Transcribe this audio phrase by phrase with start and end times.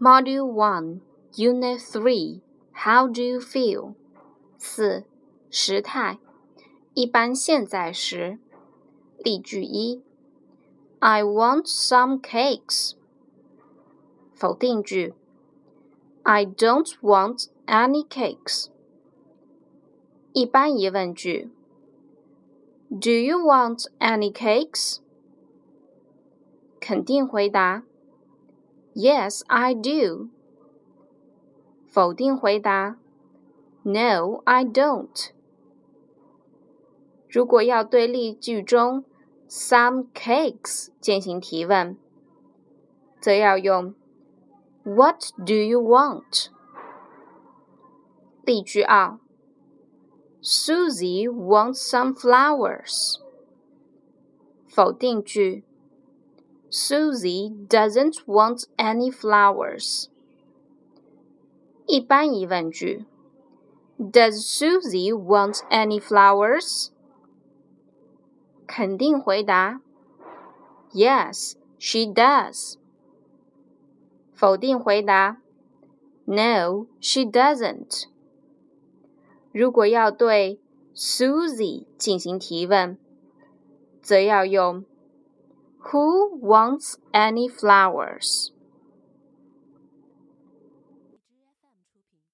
[0.00, 1.00] Module One,
[1.36, 2.40] Unit Three.
[2.72, 3.94] How do you feel?
[4.58, 5.04] 四
[5.50, 6.18] 时态，
[6.94, 8.38] 一般现在时。
[9.18, 10.02] 例句一：
[10.98, 12.94] I want some cakes。
[14.34, 15.14] 否定句：
[16.22, 18.66] I don't want any cakes。
[20.32, 21.50] 一般疑问句：
[22.88, 24.98] Do you want any cakes？
[26.80, 27.84] 肯定回答
[28.96, 30.28] ：Yes, I do。
[31.86, 32.96] 否定回答：
[33.82, 35.30] No, I don't。
[37.28, 39.04] 如果要对例句中
[39.48, 41.96] some cakes 进行提问，
[43.20, 43.94] 则要用
[44.84, 46.48] What do you want？
[48.44, 49.18] 例句二：
[50.42, 53.20] Susie wants some flowers。
[54.66, 55.64] 否定句
[56.70, 60.06] ：Susie doesn't want any flowers。
[61.86, 63.04] 一般疑问句：
[63.98, 66.88] Does Susie want any flowers？
[68.66, 69.80] 肯定回答：
[70.92, 72.76] Yes, she does。
[74.32, 75.38] 否定回答：
[76.24, 78.04] No, she doesn't。
[79.52, 80.58] 如果要对
[80.94, 82.96] Susie 进行提问，
[84.00, 84.84] 则要用
[85.91, 88.51] Who wants any flowers？